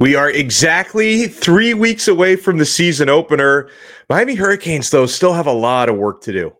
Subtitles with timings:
[0.00, 3.68] We are exactly three weeks away from the season opener.
[4.10, 6.52] Miami Hurricanes, though, still have a lot of work to do.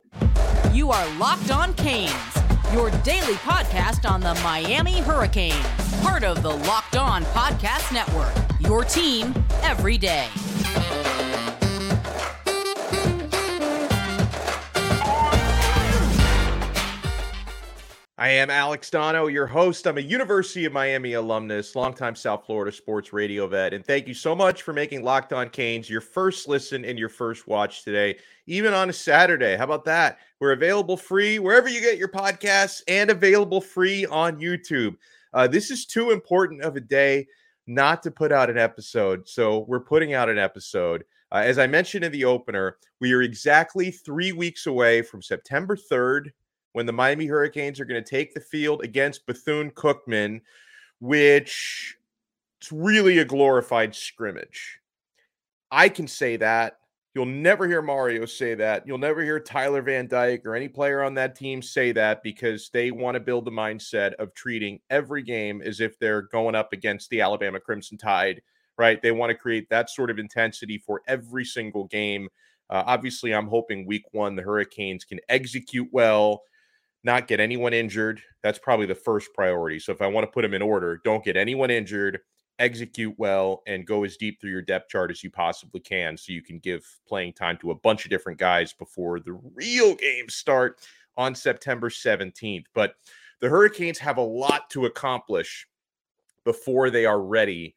[0.72, 2.12] You are Locked On Canes,
[2.73, 5.67] your daily podcast on the Miami Hurricanes,
[6.00, 10.29] part of the Locked On Podcast Network, your team every day.
[18.17, 19.89] I am Alex Donno, your host.
[19.89, 23.75] I'm a University of Miami alumnus, longtime South Florida sports radio vet.
[23.75, 27.09] And thank you so much for making Locked On Canes your first listen and your
[27.09, 28.16] first watch today,
[28.47, 29.57] even on a Saturday.
[29.57, 30.19] How about that?
[30.38, 34.95] We're available free wherever you get your podcasts and available free on YouTube.
[35.33, 37.27] Uh, this is too important of a day
[37.66, 39.29] not to put out an episode.
[39.29, 41.02] So we're putting out an episode.
[41.33, 45.74] Uh, as I mentioned in the opener, we are exactly three weeks away from September
[45.77, 46.30] 3rd
[46.74, 50.41] when the Miami Hurricanes are going to take the field against Bethune Cookman,
[51.01, 51.96] which
[52.60, 54.80] it's really a glorified scrimmage.
[55.70, 56.79] I can say that.
[57.15, 58.88] You'll never hear Mario say that.
[58.88, 62.71] You'll never hear Tyler Van Dyke or any player on that team say that because
[62.73, 66.72] they want to build the mindset of treating every game as if they're going up
[66.72, 68.42] against the Alabama Crimson Tide,
[68.78, 69.00] right?
[69.00, 72.28] They want to create that sort of intensity for every single game.
[72.68, 76.42] Uh, obviously, I'm hoping week one, the Hurricanes can execute well,
[77.05, 78.22] not get anyone injured.
[78.42, 79.78] That's probably the first priority.
[79.78, 82.20] So if I want to put them in order, don't get anyone injured,
[82.58, 86.33] execute well, and go as deep through your depth chart as you possibly can so
[86.33, 90.34] you can give playing time to a bunch of different guys before the real games
[90.34, 90.80] start
[91.16, 92.64] on September 17th.
[92.74, 92.94] But
[93.41, 95.68] the Hurricanes have a lot to accomplish
[96.44, 97.74] before they are ready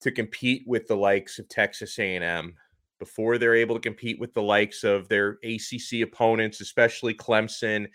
[0.00, 2.54] to compete with the likes of Texas A&M
[2.98, 7.86] before they're able to compete with the likes of their ACC opponents, especially Clemson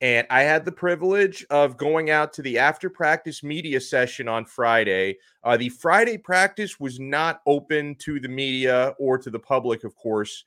[0.00, 4.44] and I had the privilege of going out to the after practice media session on
[4.44, 5.18] Friday.
[5.42, 9.94] Uh, the Friday practice was not open to the media or to the public, of
[9.96, 10.44] course.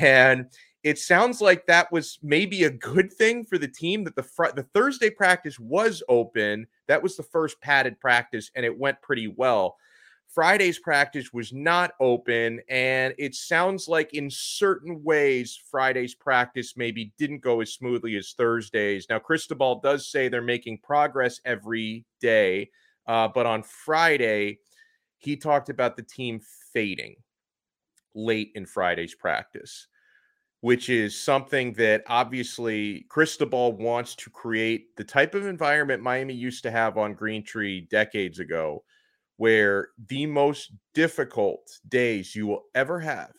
[0.00, 0.46] And
[0.82, 4.52] it sounds like that was maybe a good thing for the team that the fr-
[4.54, 6.66] the Thursday practice was open.
[6.86, 9.76] That was the first padded practice, and it went pretty well.
[10.38, 17.12] Friday's practice was not open, and it sounds like in certain ways Friday's practice maybe
[17.18, 19.08] didn't go as smoothly as Thursday's.
[19.10, 22.70] Now, Cristobal does say they're making progress every day,
[23.08, 24.60] uh, but on Friday,
[25.16, 26.40] he talked about the team
[26.72, 27.16] fading
[28.14, 29.88] late in Friday's practice,
[30.60, 36.62] which is something that obviously Cristobal wants to create the type of environment Miami used
[36.62, 38.84] to have on Greentree decades ago
[39.38, 43.32] where the most difficult days you will ever have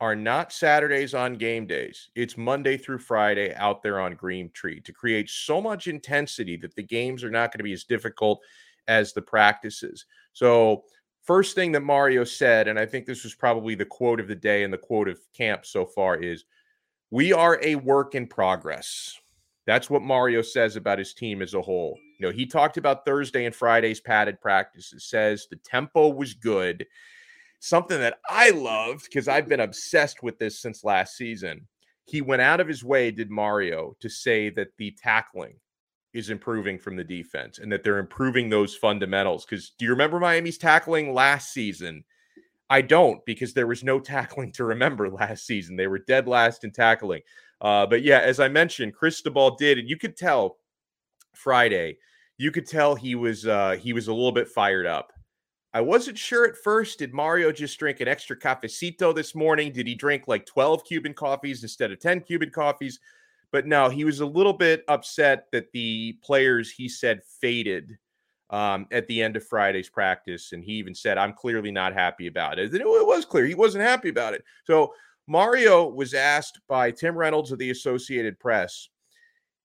[0.00, 2.08] are not Saturdays on game days.
[2.14, 6.82] It's Monday through Friday out there on Greentree to create so much intensity that the
[6.82, 8.40] games are not going to be as difficult
[8.88, 10.06] as the practices.
[10.32, 10.84] So,
[11.24, 14.34] first thing that Mario said, and I think this was probably the quote of the
[14.34, 16.44] day and the quote of camp so far, is
[17.10, 19.18] We are a work in progress.
[19.66, 21.98] That's what Mario says about his team as a whole.
[22.18, 26.86] You know, he talked about Thursday and Friday's padded practices, says the tempo was good.
[27.60, 31.66] Something that I loved because I've been obsessed with this since last season.
[32.06, 35.54] He went out of his way, did Mario, to say that the tackling
[36.12, 39.44] is improving from the defense and that they're improving those fundamentals.
[39.44, 42.02] Because do you remember Miami's tackling last season?
[42.70, 45.76] I don't because there was no tackling to remember last season.
[45.76, 47.22] They were dead last in tackling.
[47.60, 50.56] Uh, but yeah, as I mentioned, Cristobal did, and you could tell
[51.34, 51.98] Friday,
[52.38, 55.12] you could tell he was uh, he was a little bit fired up.
[55.74, 56.98] I wasn't sure at first.
[56.98, 59.72] Did Mario just drink an extra cafecito this morning?
[59.72, 62.98] Did he drink like 12 Cuban coffees instead of 10 Cuban coffees?
[63.52, 67.98] But no, he was a little bit upset that the players he said faded
[68.50, 70.52] um, at the end of Friday's practice.
[70.52, 72.72] And he even said, I'm clearly not happy about it.
[72.72, 74.44] And it was clear he wasn't happy about it.
[74.64, 74.92] So
[75.26, 78.88] Mario was asked by Tim Reynolds of the Associated Press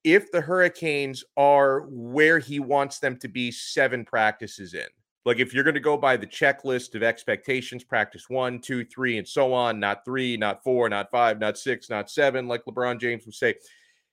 [0.04, 4.86] if the Hurricanes are where he wants them to be seven practices in.
[5.26, 9.18] Like if you're going to go by the checklist of expectations, practice one, two, three,
[9.18, 13.02] and so on, not three, not four, not five, not six, not seven, like LeBron
[13.02, 13.56] James would say,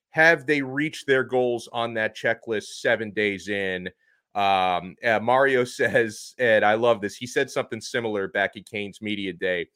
[0.09, 3.87] have they reached their goals on that checklist seven days in?
[4.35, 7.15] Um, uh, Mario says, and I love this.
[7.15, 9.67] He said something similar back at Canes Media Day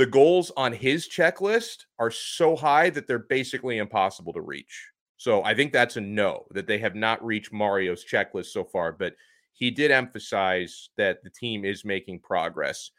[0.00, 4.88] the goals on his checklist are so high that they're basically impossible to reach.
[5.18, 8.92] So I think that's a no that they have not reached Mario's checklist so far,
[8.92, 9.14] but
[9.52, 12.92] he did emphasize that the team is making progress.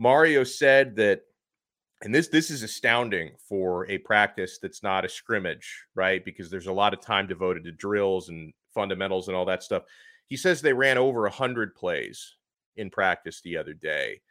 [0.00, 1.20] Mario said that
[2.02, 6.24] and this this is astounding for a practice that's not a scrimmage, right?
[6.24, 9.84] Because there's a lot of time devoted to drills and fundamentals and all that stuff.
[10.32, 12.36] He says they ran over 100 plays
[12.76, 14.22] in practice the other day.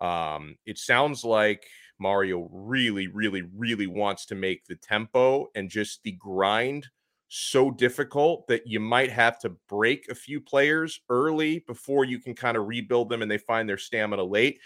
[0.00, 1.66] Um, it sounds like
[1.98, 6.88] Mario really, really, really wants to make the tempo and just the grind
[7.28, 12.34] so difficult that you might have to break a few players early before you can
[12.34, 14.60] kind of rebuild them and they find their stamina late.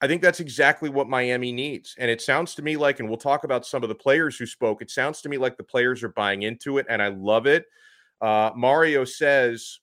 [0.00, 1.94] I think that's exactly what Miami needs.
[1.98, 4.46] And it sounds to me like, and we'll talk about some of the players who
[4.46, 7.44] spoke, it sounds to me like the players are buying into it, and I love
[7.44, 7.66] it.
[8.22, 9.80] Uh, Mario says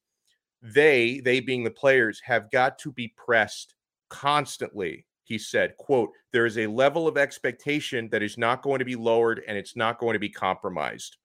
[0.64, 3.76] they, they being the players, have got to be pressed
[4.10, 5.06] constantly.
[5.26, 8.96] He said, quote, there is a level of expectation that is not going to be
[8.96, 11.18] lowered and it's not going to be compromised.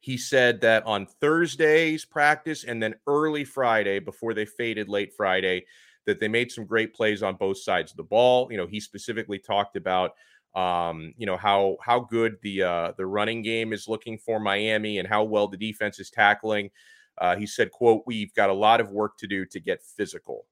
[0.00, 5.64] He said that on Thursday's practice and then early Friday, before they faded late Friday,
[6.06, 8.48] that they made some great plays on both sides of the ball.
[8.50, 10.12] You know, he specifically talked about
[10.54, 14.98] um, you know how how good the uh, the running game is looking for Miami
[14.98, 16.70] and how well the defense is tackling.
[17.20, 20.46] Uh, he said, "quote We've got a lot of work to do to get physical."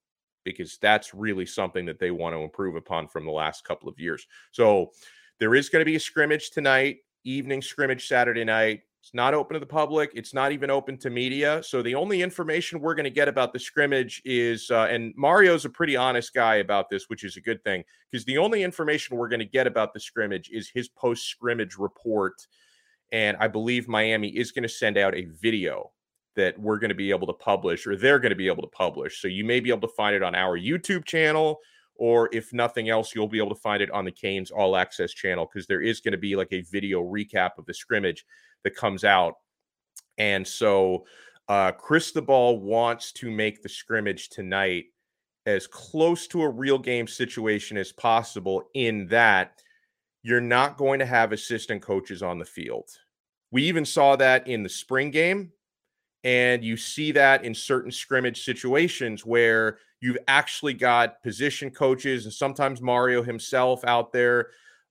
[0.44, 3.98] Because that's really something that they want to improve upon from the last couple of
[3.98, 4.26] years.
[4.52, 4.92] So
[5.40, 8.80] there is going to be a scrimmage tonight, evening scrimmage Saturday night.
[9.00, 10.10] It's not open to the public.
[10.14, 11.62] It's not even open to media.
[11.62, 15.64] So the only information we're going to get about the scrimmage is, uh, and Mario's
[15.64, 19.16] a pretty honest guy about this, which is a good thing, because the only information
[19.16, 22.34] we're going to get about the scrimmage is his post scrimmage report.
[23.12, 25.92] And I believe Miami is going to send out a video
[26.38, 28.69] that we're going to be able to publish, or they're going to be able to
[28.69, 29.20] publish.
[29.20, 31.61] So you may be able to find it on our YouTube channel
[31.99, 35.12] or if nothing else, you'll be able to find it on the Canes All Access
[35.12, 38.25] channel because there is going to be like a video recap of the scrimmage
[38.62, 39.35] that comes out.
[40.17, 41.05] And so
[41.49, 44.85] uh, Cristobal wants to make the scrimmage tonight
[45.44, 49.61] as close to a real game situation as possible, in that
[50.23, 52.88] you're not going to have assistant coaches on the field.
[53.50, 55.52] We even saw that in the spring game.
[56.24, 62.32] And you see that in certain scrimmage situations where you've actually got position coaches and
[62.32, 64.48] sometimes Mario himself out there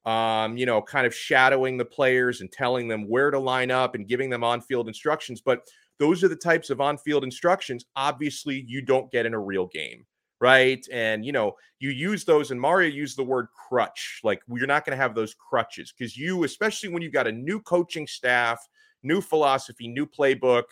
[0.08, 3.94] um, you know, kind of shadowing the players and telling them where to line up
[3.94, 5.42] and giving them on field instructions.
[5.42, 5.68] But
[6.00, 9.68] those are the types of on field instructions, obviously, you don't get in a real
[9.68, 10.06] game.
[10.40, 10.86] Right.
[10.94, 14.22] And, you know, you use those, and Mario used the word crutch.
[14.24, 17.32] Like, you're not going to have those crutches because you, especially when you've got a
[17.32, 18.66] new coaching staff,
[19.04, 20.64] new philosophy, new playbook,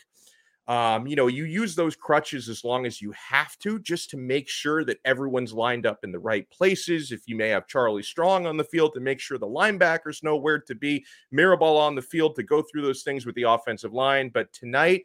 [0.68, 4.18] um, you know, you use those crutches as long as you have to, just to
[4.18, 7.12] make sure that everyone's lined up in the right places.
[7.12, 10.38] If you may have Charlie Strong on the field to make sure the linebackers know
[10.38, 13.94] where to be, Mirabal on the field to go through those things with the offensive
[13.94, 14.32] line.
[14.34, 15.04] But tonight,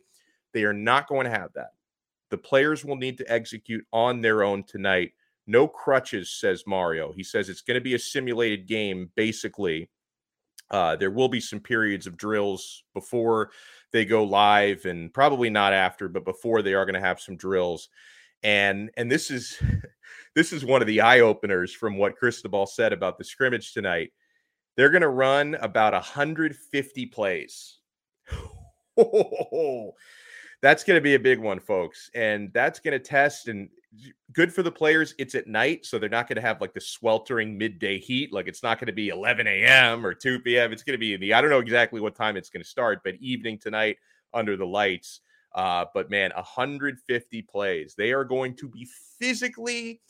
[0.55, 1.73] they are not going to have that.
[2.31, 5.12] The players will need to execute on their own tonight.
[5.47, 7.12] No crutches, says Mario.
[7.12, 9.91] He says it's going to be a simulated game, basically.
[10.71, 13.51] Uh, there will be some periods of drills before
[13.93, 17.37] they go live and probably not after but before they are going to have some
[17.37, 17.89] drills.
[18.43, 19.61] And and this is
[20.35, 24.13] this is one of the eye openers from what Cristobal said about the scrimmage tonight.
[24.77, 27.79] They're going to run about 150 plays.
[30.63, 33.71] That's going to be a big one folks and that's going to test and
[34.33, 35.15] good for the players.
[35.19, 38.33] It's at night, so they're not going to have like the sweltering midday heat.
[38.33, 40.05] Like it's not going to be 11 a.m.
[40.05, 40.73] or 2 p.m.
[40.73, 42.69] It's going to be in the I don't know exactly what time it's going to
[42.69, 43.97] start, but evening tonight
[44.33, 45.21] under the lights.
[45.55, 47.95] Uh, but man, 150 plays.
[47.97, 48.87] They are going to be
[49.19, 50.01] physically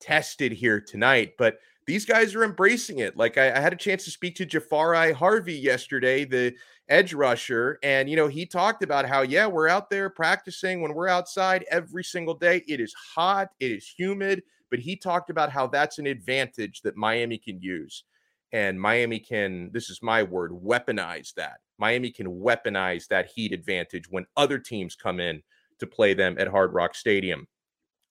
[0.00, 1.34] tested here tonight.
[1.38, 3.16] But these guys are embracing it.
[3.16, 6.54] Like I, I had a chance to speak to Jahfari Harvey yesterday, the
[6.90, 10.92] edge rusher, and you know he talked about how yeah we're out there practicing when
[10.92, 12.62] we're outside every single day.
[12.68, 16.94] It is hot, it is humid, but he talked about how that's an advantage that
[16.94, 18.04] Miami can use,
[18.52, 19.70] and Miami can.
[19.72, 21.56] This is my word, weaponize that.
[21.78, 25.42] Miami can weaponize that heat advantage when other teams come in
[25.78, 27.46] to play them at Hard Rock Stadium.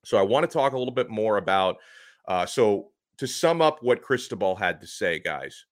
[0.03, 1.77] So I want to talk a little bit more about.
[2.27, 5.65] Uh, so to sum up what Cristobal had to say, guys,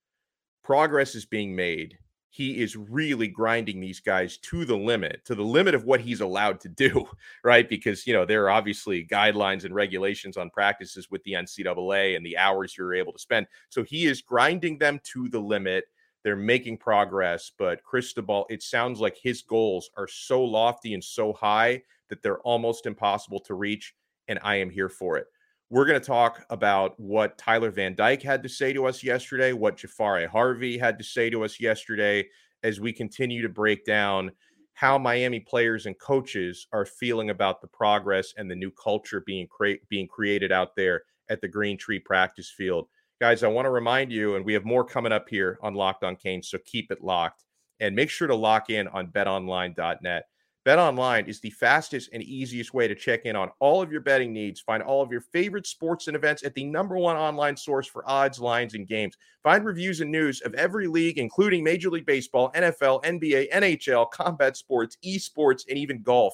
[0.64, 1.98] progress is being made.
[2.30, 6.20] He is really grinding these guys to the limit, to the limit of what he's
[6.20, 7.08] allowed to do,
[7.44, 7.70] right?
[7.70, 12.26] Because, you know, there are obviously guidelines and regulations on practices with the NCAA and
[12.26, 13.48] the hours you're able to spend.
[13.70, 15.86] So he is grinding them to the limit.
[16.24, 21.32] They're making progress, but Cristobal, it sounds like his goals are so lofty and so
[21.32, 23.94] high that they're almost impossible to reach.
[24.28, 25.28] And I am here for it.
[25.76, 29.52] We're going to talk about what Tyler Van Dyke had to say to us yesterday,
[29.52, 32.30] what Jahfari Harvey had to say to us yesterday,
[32.64, 34.32] as we continue to break down
[34.72, 39.50] how Miami players and coaches are feeling about the progress and the new culture being
[39.90, 42.88] being created out there at the Greentree practice field.
[43.20, 46.06] Guys, I want to remind you, and we have more coming up here on Locked
[46.06, 47.44] on Canes, so keep it locked
[47.82, 50.24] and make sure to lock in on betonline.net.
[50.66, 54.02] Bet Online is the fastest and easiest way to check in on all of your
[54.02, 54.60] betting needs.
[54.60, 58.04] Find all of your favorite sports and events at the number one online source for
[58.10, 59.16] odds, lines, and games.
[59.44, 64.58] Find reviews and news of every league, including Major League Baseball, NFL, NBA, NHL, combat
[64.58, 66.34] sports, esports, and even golf.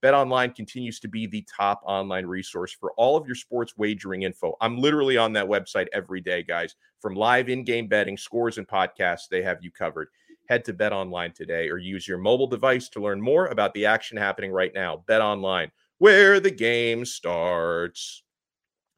[0.00, 4.22] Bet Online continues to be the top online resource for all of your sports wagering
[4.22, 4.56] info.
[4.60, 6.76] I'm literally on that website every day, guys.
[7.00, 10.06] From live in game betting, scores, and podcasts, they have you covered
[10.48, 13.86] head to Bet Online today or use your mobile device to learn more about the
[13.86, 15.04] action happening right now.
[15.06, 18.22] Bet Online, where the game starts.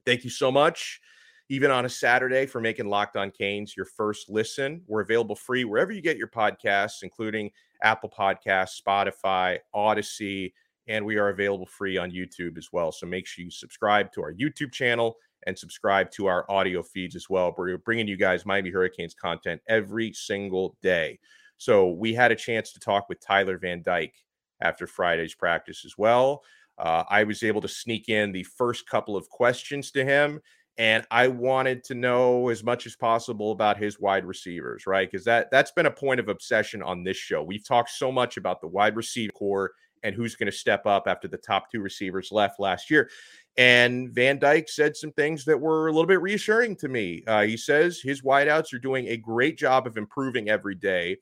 [0.07, 1.01] Thank you so much,
[1.49, 4.83] even on a Saturday, for making Locked On Canes your first listen.
[4.87, 7.51] We're available free wherever you get your podcasts, including
[7.83, 10.53] Apple Podcasts, Spotify, Audacy,
[10.87, 12.93] and we are available free on YouTube as well.
[12.93, 17.17] So make sure you subscribe to our YouTube channel and subscribe to our audio feeds
[17.17, 17.55] as well.
[17.57, 21.19] We're bringing you guys Miami Hurricanes content every single day.
[21.57, 24.15] So we had a chance to talk with Tyler Van Dyke
[24.61, 26.43] after Friday's practice as well.
[26.79, 30.41] Uh, I was able to sneak in the first couple of questions to him,
[30.77, 35.09] and I wanted to know as much as possible about his wide receivers, right?
[35.09, 37.43] Because that that's been a point of obsession on this show.
[37.45, 39.73] We've talked so much about the wide receiver corps
[40.03, 43.09] and who's going to step up after the top two receivers left last year.
[43.57, 47.23] And Van Dyke said some things that were a little bit reassuring to me.
[47.27, 51.19] Uh, he says his wideouts are doing a great job of improving every day.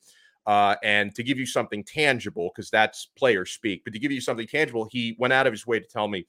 [0.47, 4.21] Uh, and to give you something tangible, because that's player speak, but to give you
[4.21, 6.27] something tangible, he went out of his way to tell me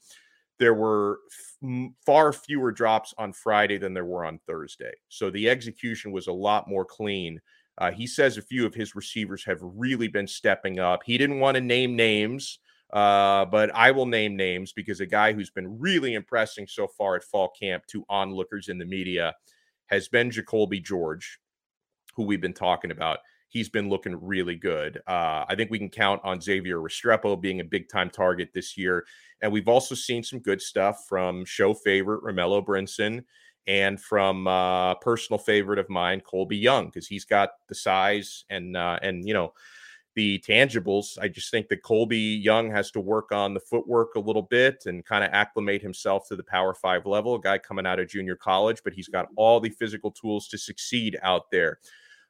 [0.58, 1.18] there were
[1.64, 4.92] f- far fewer drops on Friday than there were on Thursday.
[5.08, 7.40] So the execution was a lot more clean.
[7.78, 11.02] Uh, he says a few of his receivers have really been stepping up.
[11.04, 12.60] He didn't want to name names
[12.94, 17.16] uh, but I will name names because a guy who's been really impressing so far
[17.16, 19.34] at fall camp to onlookers in the media
[19.86, 21.40] has been Jacolby George,
[22.14, 23.18] who we've been talking about.
[23.48, 25.02] He's been looking really good.
[25.08, 28.76] Uh, I think we can count on Xavier Restrepo being a big time target this
[28.76, 29.04] year.
[29.42, 33.24] And we've also seen some good stuff from show favorite Romello Brinson
[33.66, 38.76] and from uh, personal favorite of mine, Colby Young, because he's got the size and
[38.76, 39.52] uh, and you know
[40.14, 41.18] the tangibles.
[41.20, 44.84] I just think that Colby Young has to work on the footwork a little bit
[44.86, 47.34] and kind of acclimate himself to the Power Five level.
[47.34, 50.58] A guy coming out of junior college, but he's got all the physical tools to
[50.58, 51.78] succeed out there.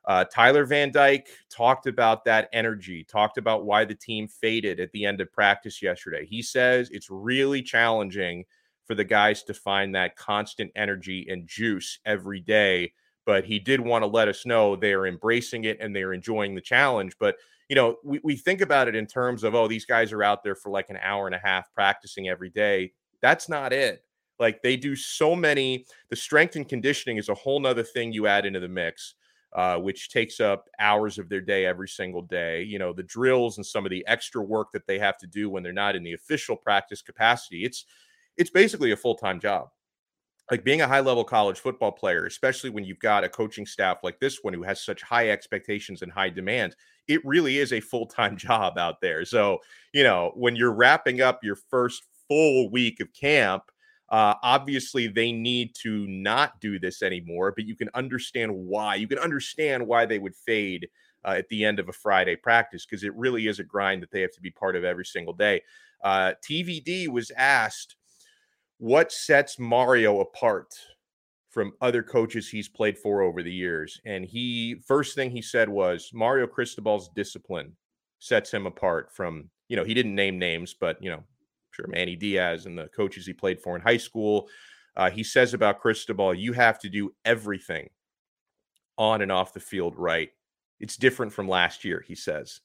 [0.06, 4.92] Uh, Tyler Van Dyke talked about that energy, talked about why the team faded at
[4.92, 6.26] the end of practice yesterday.
[6.26, 8.44] He says it's really challenging
[8.86, 12.92] for the guys to find that constant energy and juice every day.
[13.24, 16.54] But he did want to let us know they are embracing it and they're enjoying
[16.54, 17.16] the challenge.
[17.18, 17.36] But
[17.68, 20.42] you know, we, we think about it in terms of, oh, these guys are out
[20.42, 22.92] there for like an hour and a half practicing every day.
[23.22, 24.04] That's not it.
[24.38, 28.26] Like they do so many, the strength and conditioning is a whole nother thing you
[28.26, 29.14] add into the mix.
[29.54, 32.64] Uh, which takes up hours of their day every single day.
[32.64, 35.48] You know, the drills and some of the extra work that they have to do
[35.48, 37.64] when they're not in the official practice capacity.
[37.64, 37.84] It's
[38.36, 39.68] it's basically a full time job.
[40.50, 43.98] Like being a high level college football player, especially when you've got a coaching staff
[44.02, 46.76] like this one who has such high expectations and high demands,
[47.08, 49.24] it really is a full time job out there.
[49.24, 49.58] So,
[49.92, 53.64] you know, when you're wrapping up your first full week of camp,
[54.10, 58.96] uh, obviously they need to not do this anymore, but you can understand why.
[58.96, 60.88] You can understand why they would fade
[61.24, 64.10] uh, at the end of a Friday practice because it really is a grind that
[64.10, 65.62] they have to be part of every single day.
[66.02, 67.96] Uh, TVD was asked,
[68.78, 70.74] What sets Mario apart?
[71.54, 74.00] from other coaches he's played for over the years.
[74.04, 77.76] And he first thing he said was Mario Cristobal's discipline
[78.18, 81.22] sets him apart from, you know, he didn't name names, but you know,
[81.70, 84.48] sure Manny Diaz and the coaches he played for in high school.
[84.96, 87.88] Uh, he says about Cristobal, you have to do everything
[88.98, 90.30] on and off the field right.
[90.80, 92.60] It's different from last year, he says.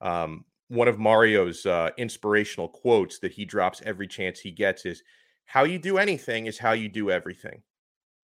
[0.00, 5.04] Um, one of Mario's uh, inspirational quotes that he drops every chance he gets is,
[5.46, 7.62] How you do anything is how you do everything.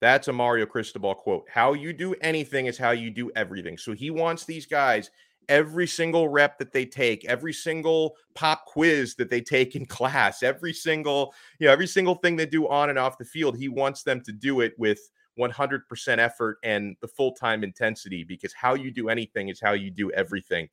[0.02, 1.46] That's a Mario Cristobal quote.
[1.50, 3.78] How you do anything is how you do everything.
[3.78, 5.12] So he wants these guys
[5.50, 10.44] every single rep that they take, every single pop quiz that they take in class,
[10.44, 13.68] every single, you know, every single thing they do on and off the field, he
[13.68, 15.00] wants them to do it with
[15.38, 20.12] 100% effort and the full-time intensity because how you do anything is how you do
[20.12, 20.68] everything.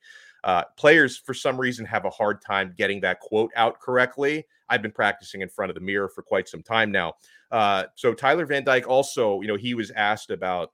[0.47, 4.47] Uh, players, for some reason, have a hard time getting that quote out correctly.
[4.69, 7.15] I've been practicing in front of the mirror for quite some time now.
[7.51, 10.71] Uh, so Tyler Van Dyke also, you know, he was asked about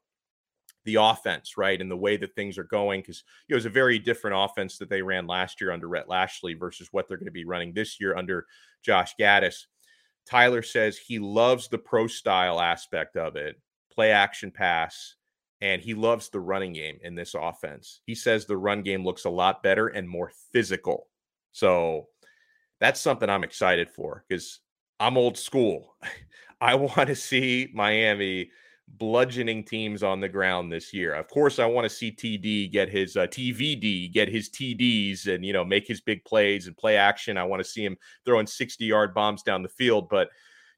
[0.85, 3.99] the offense, right, and the way that things are going because it was a very
[3.99, 7.33] different offense that they ran last year under Rhett Lashlee versus what they're going to
[7.33, 8.45] be running this year under
[8.83, 9.67] Josh Gattis.
[10.27, 13.59] Tyler says he loves the pro style aspect of it,
[13.91, 15.15] play action pass,
[15.63, 18.01] and he loves the running game in this offense.
[18.05, 21.09] He says the run game looks a lot better and more physical
[21.53, 22.09] So
[22.81, 24.59] that's something I'm excited for because
[24.99, 25.95] I'm old school.
[26.61, 28.51] I want to see Miami
[28.89, 31.15] bludgeoning teams on the ground this year.
[31.15, 35.45] Of course, I want to see TD get his uh, TVD, get his TDs, and
[35.45, 37.37] you know make his big plays and play action.
[37.37, 40.09] I want to see him throwing 60 yard bombs down the field.
[40.09, 40.29] But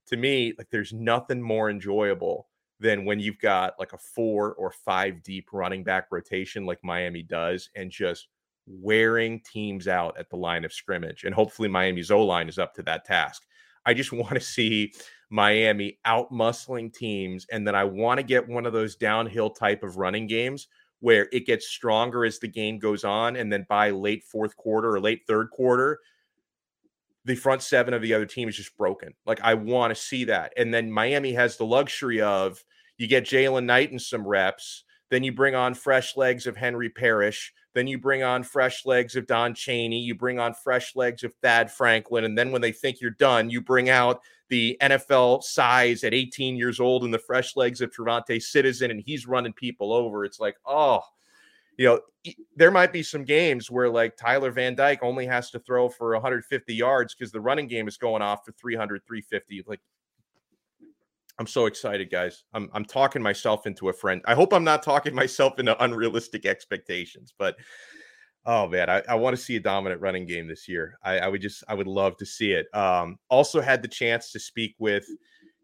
[0.08, 2.48] to me, like there's nothing more enjoyable
[2.84, 7.22] than when you've got like a four or five deep running back rotation like Miami
[7.22, 8.28] does, and just
[8.66, 11.24] wearing teams out at the line of scrimmage.
[11.24, 13.46] And hopefully, Miami's O line is up to that task.
[13.86, 14.92] I just want to see
[15.30, 17.46] Miami out muscling teams.
[17.50, 20.68] And then I want to get one of those downhill type of running games
[21.00, 23.36] where it gets stronger as the game goes on.
[23.36, 26.00] And then by late fourth quarter or late third quarter,
[27.24, 29.14] the front seven of the other team is just broken.
[29.24, 30.52] Like I want to see that.
[30.56, 32.62] And then Miami has the luxury of
[32.98, 36.88] you get Jaylan Knight in some reps, then you bring on fresh legs of Henry
[36.88, 37.52] Parrish.
[37.74, 40.00] Then you bring on fresh legs of Don Chaney.
[40.00, 42.24] You bring on fresh legs of Thad Franklin.
[42.24, 46.56] And then when they think you're done, you bring out the NFL size at 18
[46.56, 50.24] years old and the fresh legs of TreVonte' Citizen, and he's running people over.
[50.24, 51.00] It's like, oh,
[51.76, 52.00] you know,
[52.56, 56.12] there might be some games where like Tyler Van Dyke only has to throw for
[56.12, 59.64] 150 yards because the running game is going off for 300, 350.
[59.66, 59.80] Like,
[61.38, 62.44] I'm so excited, guys.
[62.52, 64.22] I'm I'm talking myself into a friend.
[64.24, 67.56] I hope I'm not talking myself into unrealistic expectations, but
[68.46, 70.98] oh man, I, I want to see a dominant running game this year.
[71.02, 72.66] I, I would just I would love to see it.
[72.74, 75.06] Um, also had the chance to speak with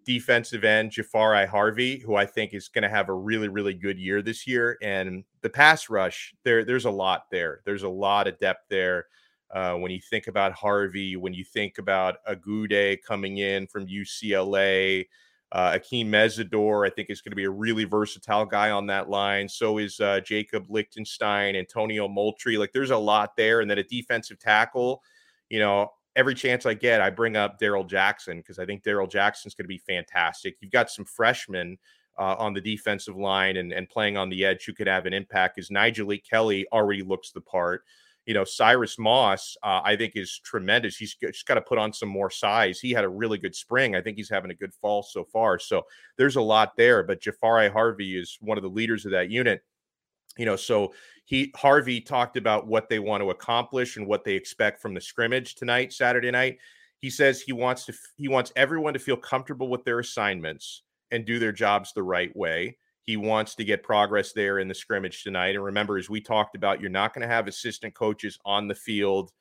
[0.04, 3.98] defensive end Jahfari Harvey, who I think is going to have a really, really good
[3.98, 4.76] year this year.
[4.82, 7.60] And the pass rush, there, there's a lot there.
[7.64, 9.06] There's a lot of depth there.
[9.52, 15.06] Uh, when you think about Harvey, when you think about Agude coming in from UCLA,
[15.52, 19.08] uh, Akeem Mesidor, I think, is going to be a really versatile guy on that
[19.08, 19.48] line.
[19.48, 22.56] So is uh, Jacob Lichtenstein, Antonio Moultrie.
[22.56, 23.60] Like, there's a lot there.
[23.60, 25.02] And then a defensive tackle,
[25.48, 29.06] you know, every chance I get, I bring up Darrell Jackson because I think Darrell
[29.06, 30.56] Jackson's going to be fantastic.
[30.60, 31.78] You've got some freshmen
[32.18, 35.14] uh, on the defensive line and, and playing on the edge who could have an
[35.14, 37.82] impact because Nigel Kelly already looks the part
[38.30, 40.96] you know, Cyrus Moss, uh, I think is tremendous.
[40.96, 42.78] He's just got to put on some more size.
[42.78, 43.96] He had a really good spring.
[43.96, 45.58] I think he's having a good fall so far.
[45.58, 45.82] So
[46.16, 47.02] there's a lot there.
[47.02, 49.64] But Jahfari Harvey is one of the leaders of that unit.
[50.38, 54.34] You know, so he Harvey talked about what they want to accomplish and what they
[54.34, 56.58] expect from the scrimmage tonight, Saturday night.
[57.00, 61.24] He says he wants to he wants everyone to feel comfortable with their assignments and
[61.24, 62.76] do their jobs the right way.
[63.10, 65.56] He wants to get progress there in the scrimmage tonight.
[65.56, 68.74] And remember, as we talked about, you're not going to have assistant coaches on the
[68.76, 69.32] field,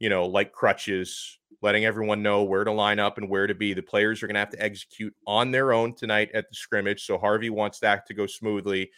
[0.00, 3.74] you know, like crutches, letting everyone know where to line up and where to be.
[3.74, 7.04] The players are going to have to execute on their own tonight at the scrimmage.
[7.04, 8.90] So Harvey wants that to go smoothly.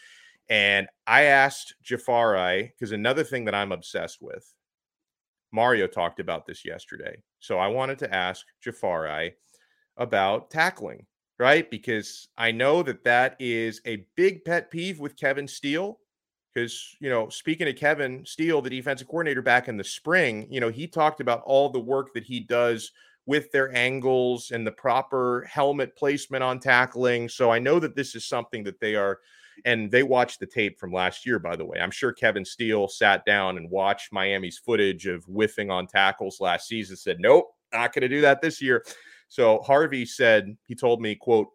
[0.48, 4.54] And I asked Jahfari, because another thing that I'm obsessed with,
[5.52, 7.18] Mario talked about this yesterday.
[7.40, 9.32] So I wanted to ask Jahfari
[9.98, 11.04] about tackling
[11.38, 11.70] right?
[11.70, 15.98] Because I know that that is a big pet peeve with Kevin Steele.
[16.54, 20.60] Because, you know, speaking of Kevin Steele, the defensive coordinator back in the spring, you
[20.60, 22.90] know, he talked about all the work that he does
[23.26, 27.28] with their angles and the proper helmet placement on tackling.
[27.28, 29.18] So I know that this is something that they are,
[29.66, 31.78] and they watched the tape from last year, by the way.
[31.78, 36.66] I'm sure Kevin Steele sat down and watched Miami's footage of whiffing on tackles last
[36.66, 38.82] season, said, nope, not going to do that this year.
[39.28, 41.48] So Harvey said, he told me, quote,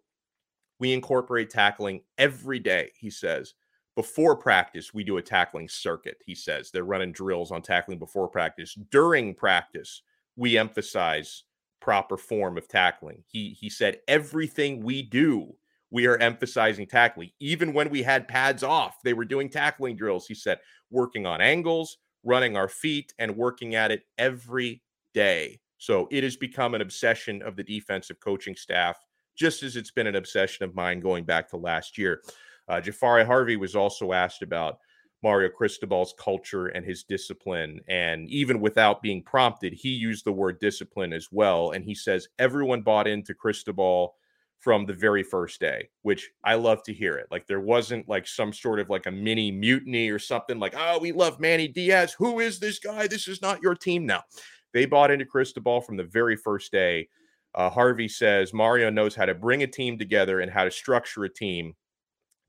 [0.80, 3.54] we incorporate tackling every day, he says.
[3.96, 6.72] Before practice, we do a tackling circuit, he says.
[6.72, 8.76] They're running drills on tackling before practice.
[8.92, 10.02] During practice,
[10.36, 11.44] we emphasize
[11.80, 13.24] proper form of tackling.
[13.28, 15.54] He he said everything we do,
[15.92, 17.30] we are emphasizing tackling.
[17.40, 20.26] Even when we had pads off, they were doing tackling drills.
[20.26, 20.60] He said,
[20.90, 24.82] working on angles, running our feet, and working at it every
[25.14, 25.60] day.
[25.84, 28.98] So it has become an obsession of the defensive coaching staff,
[29.36, 32.22] just as it's been an obsession of mine going back to last year.
[32.70, 34.78] Uh, Jahfari Harvey was also asked about
[35.24, 37.82] Mario Cristobal's culture and his discipline.
[37.90, 41.72] And even without being prompted, he used the word discipline as well.
[41.72, 44.16] And he says everyone bought into Cristobal
[44.60, 47.28] from the very first day, which I love to hear it.
[47.30, 51.00] Like there wasn't like some sort of like a mini mutiny or something like, oh,
[51.00, 52.16] we love Manny Diaz.
[52.18, 53.08] Who is this guy?
[53.08, 54.24] This is not your team now.
[54.74, 57.08] They bought into Cristobal from the very first day.
[57.56, 61.24] Uh, Harvey says Mario knows how to bring a team together and how to structure
[61.26, 61.76] a team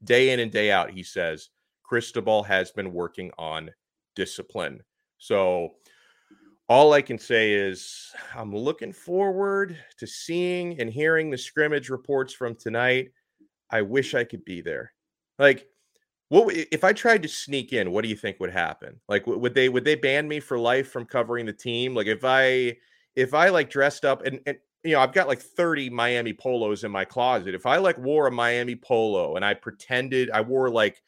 [0.05, 0.91] day in and day out.
[0.91, 1.51] He says
[1.83, 3.71] Cristobal has been working on
[4.17, 4.81] discipline.
[5.19, 5.75] So
[6.69, 12.33] all I can say is I'm looking forward to seeing and hearing the scrimmage reports
[12.33, 13.11] from tonight.
[13.71, 14.93] I wish I could be there.
[15.39, 15.69] Like
[16.29, 17.93] what if I tried to sneak in?
[17.93, 19.01] What do you think would happen?
[19.09, 21.95] Like, would they would they ban me for life from covering the team?
[21.95, 22.77] Like, if I
[23.15, 26.85] if I like dressed up and, and you know I've got like thirty Miami polos
[26.85, 27.55] in my closet.
[27.55, 31.01] If I like wore a Miami polo and I pretended I wore like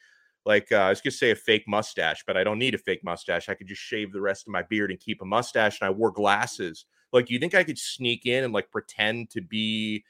[0.45, 3.03] like uh, I was gonna say a fake mustache, but I don't need a fake
[3.05, 3.49] mustache.
[3.49, 5.81] I could just shave the rest of my beard and keep a mustache.
[5.81, 6.85] And I wore glasses.
[7.13, 10.05] Like, you think I could sneak in and like pretend to be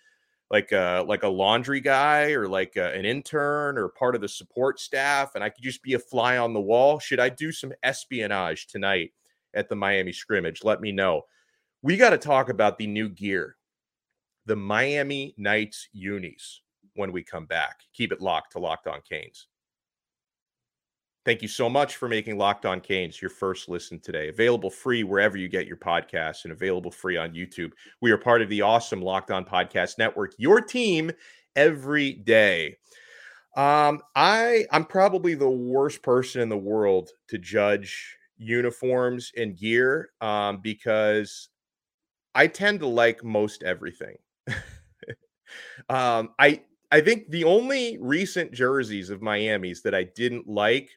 [0.50, 4.28] like a like a laundry guy or like a, an intern or part of the
[4.28, 6.98] support staff and I could just be a fly on the wall.
[6.98, 9.12] Should I do some espionage tonight
[9.54, 10.62] at the Miami scrimmage?
[10.62, 11.22] Let me know.
[11.82, 13.56] We got to talk about the new gear.
[14.46, 16.62] The Miami Nights unis
[16.94, 17.80] when we come back.
[17.92, 19.48] Keep it locked to Locked On Canes.
[21.26, 24.28] Thank you so much for making Locked On Canes your first listen today.
[24.28, 27.72] Available free wherever you get your podcasts and available free on YouTube.
[28.00, 31.10] We are part of the awesome Locked On Podcast Network, your team
[31.56, 32.76] every day.
[33.56, 40.10] Um, I I'm probably the worst person in the world to judge uniforms and gear
[40.20, 41.48] um, because
[42.36, 44.14] I tend to like most everything.
[45.88, 46.60] um, I
[46.92, 50.90] I think the only recent jerseys of Miami's that I didn't like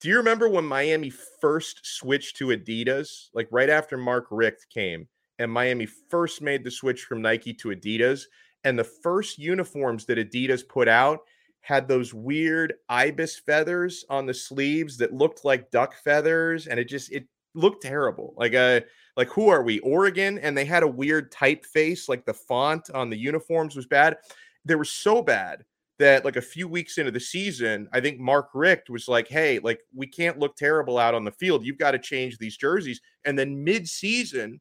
[0.00, 5.08] do you remember when Miami first switched to Adidas, like right after Mark Richt came,
[5.38, 8.24] and Miami first made the switch from Nike to Adidas?
[8.64, 11.20] And the first uniforms that Adidas put out
[11.60, 16.88] had those weird ibis feathers on the sleeves that looked like duck feathers, and it
[16.88, 18.34] just it looked terrible.
[18.36, 18.80] Like uh,
[19.16, 19.78] like who are we?
[19.80, 24.18] Oregon, and they had a weird typeface, like the font on the uniforms was bad.
[24.64, 25.64] They were so bad
[25.98, 29.58] that like a few weeks into the season, I think Mark Richt was like, "Hey,
[29.58, 31.64] like we can't look terrible out on the field.
[31.64, 34.60] You've got to change these jerseys." And then mid-season,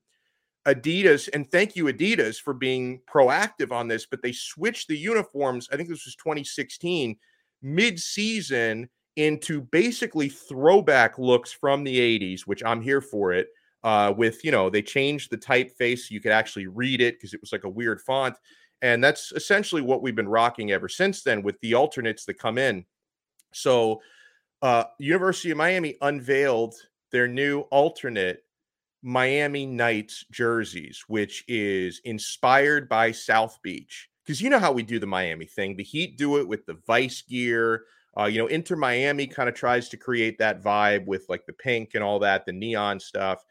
[0.66, 5.68] Adidas and thank you Adidas for being proactive on this, but they switched the uniforms.
[5.72, 7.16] I think this was 2016
[7.62, 13.48] mid-season into basically throwback looks from the 80s, which I'm here for it.
[13.84, 17.36] Uh, with you know, they changed the typeface so you could actually read it because
[17.36, 18.36] it was like a weird font
[18.82, 22.58] and that's essentially what we've been rocking ever since then with the alternates that come
[22.58, 22.86] in.
[23.54, 24.02] So,
[24.62, 26.76] uh, University of Miami unveiled
[27.12, 28.44] their new alternate
[29.02, 34.10] Miami Nights jerseys, which is inspired by South Beach.
[34.26, 35.76] Because you know how we do the Miami thing.
[35.76, 37.84] The Heat do it with the Vice gear.
[38.18, 41.54] Uh, you know, Inter Miami kind of tries to create that vibe with like the
[41.54, 43.44] pink and all that, the neon stuff.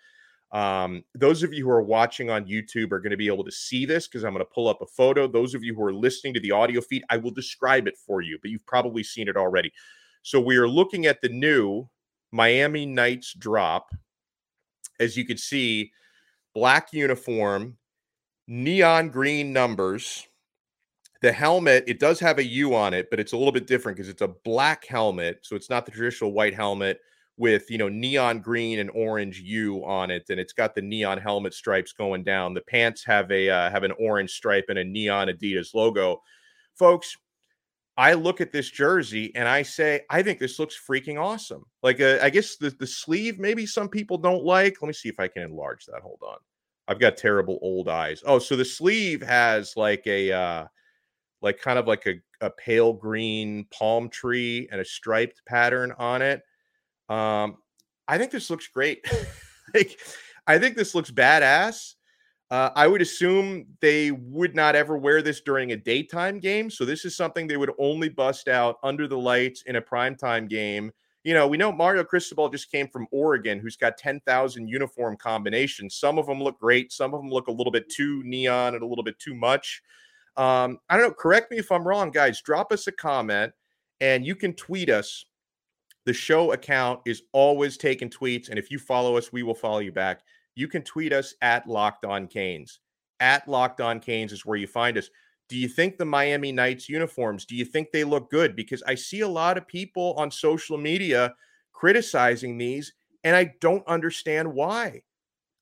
[0.55, 3.51] Um, those of you who are watching on YouTube are going to be able to
[3.51, 5.27] see this because I'm going to pull up a photo.
[5.27, 8.23] Those of you who are listening to the audio feed, I will describe it for
[8.23, 9.73] you, but you've probably seen it already.
[10.23, 11.89] So we are looking at the new
[12.31, 13.91] Miami Nights drop.
[15.01, 15.91] As you can see,
[16.55, 17.77] black uniform,
[18.47, 20.29] neon green numbers.
[21.21, 23.97] The helmet, it does have a U on it, but it's a little bit different
[23.97, 25.41] because it's a black helmet.
[25.43, 27.01] So it's not the traditional white helmet
[27.37, 31.19] with you know neon green and orange U on it, and it's got the neon
[31.19, 32.55] helmet stripes going down.
[32.55, 36.23] The pants have a uh, have an orange stripe and a neon Adidas logo.
[36.75, 37.17] Folks,
[37.97, 41.65] I look at this jersey and I say, I think this looks freaking awesome.
[41.83, 44.81] Like, uh, I guess the the sleeve maybe some people don't like.
[44.83, 46.03] Let me see if I can enlarge that.
[46.03, 46.39] Hold on.
[46.87, 48.23] I've got terrible old eyes.
[48.27, 50.67] Oh, so the sleeve has like a uh
[51.41, 56.23] like kind of like a, a pale green palm tree and a striped pattern on
[56.23, 56.43] it.
[57.09, 57.59] Um,
[58.07, 59.05] I think this looks great.
[59.75, 59.99] like,
[60.47, 61.95] I think this looks badass.
[62.51, 66.71] Uh, I would assume they would not ever wear this during a daytime game.
[66.71, 70.49] So this is something they would only bust out under the lights in a primetime
[70.49, 70.93] game.
[71.25, 75.97] You know, we know Mario Cristobal just came from Oregon, who's got 10,000 uniform combinations.
[75.97, 76.93] Some of them look great.
[76.93, 79.83] Some of them look a little bit too neon and a little bit too much.
[80.37, 81.15] Um, I don't know.
[81.15, 82.43] Correct me if I'm wrong, guys.
[82.43, 83.53] Drop us a comment
[84.01, 85.25] and you can tweet us
[86.07, 88.49] the show account is always taking tweets.
[88.49, 90.23] And if you follow us, we will follow you back.
[90.55, 92.81] You can tweet us at Locked On Canes.
[93.21, 95.09] At Locked On Canes is where you find us.
[95.49, 98.57] Do you think the Miami Nights uniforms, do you think they look good?
[98.57, 101.35] Because I see a lot of people on social media
[101.73, 105.03] criticizing these, and I don't understand why.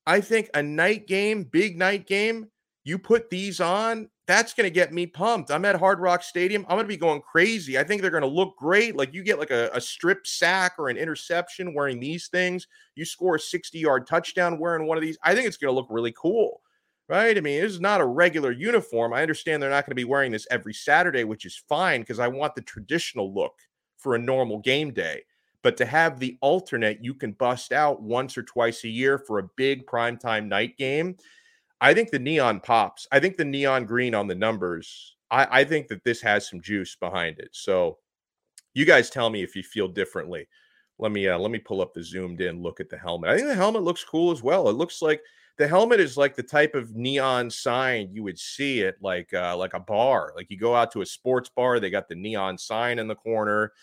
[0.05, 2.47] I think a night game, big night game,
[2.83, 5.51] you put these on, that's going to get me pumped.
[5.51, 6.65] I'm at Hard Rock Stadium.
[6.67, 7.77] I'm going to be going crazy.
[7.77, 8.95] I think they're going to look great.
[8.95, 12.67] Like you get like a, a, strip sack or an interception wearing these things.
[12.95, 15.17] You score a 60 yard touchdown wearing one of these.
[15.23, 16.61] I think it's going to look really cool,
[17.09, 17.37] right?
[17.37, 19.13] I mean, this is not a regular uniform.
[19.13, 22.19] I understand they're not going to be wearing this every Saturday, which is fine because
[22.19, 23.53] I want the traditional look
[23.97, 25.23] for a normal game day.
[25.63, 29.39] But to have the alternate you can bust out once or twice a year for
[29.39, 31.15] a big primetime night game
[31.83, 33.07] I think the neon pops.
[33.11, 35.17] I think the neon green on the numbers.
[35.29, 37.49] I, I think that this has some juice behind it.
[37.51, 37.99] So
[38.73, 40.47] You guys tell me if you feel differently.
[40.99, 43.29] Let me uh, let me pull up the zoomed in look at the helmet.
[43.29, 44.69] I think the helmet looks cool as well.
[44.69, 45.21] It looks like
[45.57, 49.57] the helmet is like the type of neon sign you would see at like uh,
[49.57, 50.33] like a bar.
[50.35, 53.15] Like you go out to a sports bar, they got the neon sign in the
[53.15, 53.73] corner.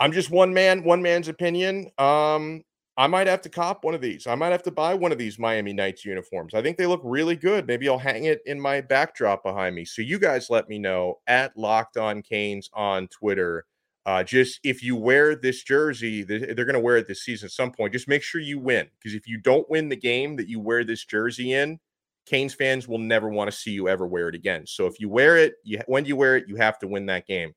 [0.00, 1.90] I'm just one man, one man's opinion.
[1.98, 2.64] Um,
[2.96, 4.26] I might have to cop one of these.
[4.26, 6.54] I might have to buy one of these Miami Nights uniforms.
[6.54, 7.66] I think they look really good.
[7.66, 9.84] Maybe I'll hang it in my backdrop behind me.
[9.84, 13.64] So you guys let me know at Locked On Canes on Twitter.
[14.06, 17.52] Uh, just if you wear this jersey, they're going to wear it this season at
[17.52, 17.92] some point.
[17.92, 20.84] Just make sure you win because if you don't win the game that you wear
[20.84, 21.80] this jersey in,
[22.26, 24.66] Canes fans will never want to see you ever wear it again.
[24.66, 27.26] So if you wear it, you, when you wear it, you have to win that
[27.26, 27.54] game.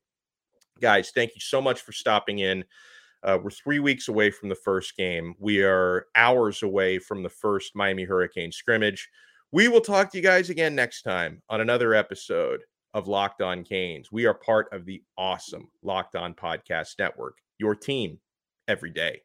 [0.80, 2.64] Guys, thank you so much for stopping in.
[3.22, 5.34] Uh, we're three weeks away from the first game.
[5.38, 9.08] We are hours away from the first Miami Hurricane scrimmage.
[9.50, 12.60] We will talk to you guys again next time on another episode
[12.94, 14.12] of Locked On Canes.
[14.12, 18.18] We are part of the awesome Locked On Podcast Network, your team
[18.68, 19.22] every day.